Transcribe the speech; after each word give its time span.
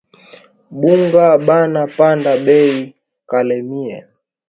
Bunga 0.79 1.25
buna 1.45 1.81
panda 1.95 2.33
beyi 2.45 2.81
kalemie 3.29 3.97